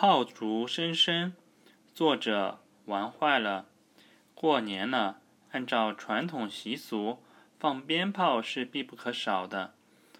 [0.00, 1.34] 炮竹声声，
[1.94, 3.66] 作者玩坏了。
[4.34, 7.22] 过年了，按照传统习俗，
[7.58, 9.74] 放鞭炮是必不可少的。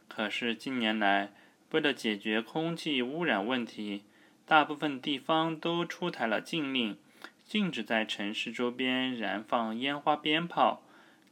[0.07, 1.33] 可是近年来，
[1.71, 4.05] 为了解决空气污染问题，
[4.45, 6.99] 大部分地方都出台了禁令，
[7.47, 10.83] 禁止在城市周边燃放烟花鞭炮。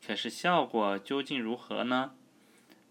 [0.03, 2.13] 可是效果究竟如何呢？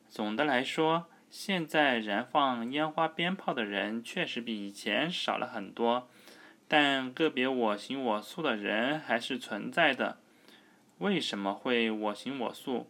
[0.08, 6.10] 总的来说，现在燃放烟花鞭炮的人确实比以前少了很多，
[6.68, 10.18] 但个别我行我素的人还是存在的。
[11.00, 12.90] 为什么会我行我素？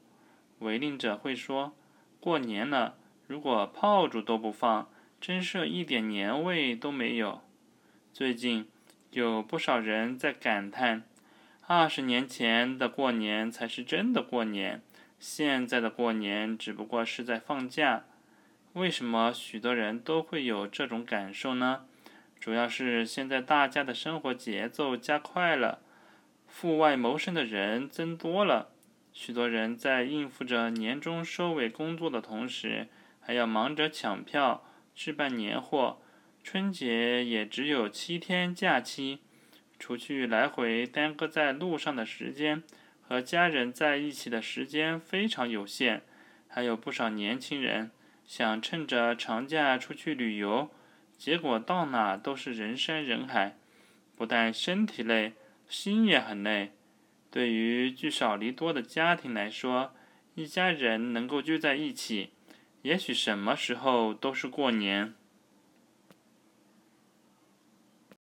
[0.59, 1.75] 违令者会说：
[2.19, 2.95] 过年了，
[3.27, 7.41] 如果炮竹都不放，真是一点年味都没有。
[8.13, 8.67] 最近
[9.11, 11.03] 有不少人在感叹：
[11.65, 14.81] 二十年前的过年才是真的过年，
[15.19, 18.05] 现在的过年只不过是在放假。
[18.77, 21.85] 为什么许多人都会有这种感受呢？
[22.39, 25.81] 主要是现在大家的生活节奏加快了，
[26.45, 28.69] 户外谋生的人增多了，
[29.11, 32.87] 许多人在应付着年终收尾工作的同时，
[33.19, 34.63] 还要忙着抢票、
[34.93, 35.97] 置办年货。
[36.43, 39.21] 春节也只有七天假期，
[39.79, 42.61] 除去来回耽搁在路上的时间，
[43.01, 46.03] 和家人在一起的时间非常有限。
[46.47, 47.89] 还有不少年轻人。
[48.27, 50.69] 想趁着长假出去旅游，
[51.17, 53.57] 结果到哪都是人山人海，
[54.17, 55.33] 不但身体累，
[55.69, 56.73] 心也很累。
[57.31, 59.93] 对于聚少离多的家庭来说，
[60.35, 62.31] 一家人能够聚在一起，
[62.81, 65.13] 也许什么时候都是过年。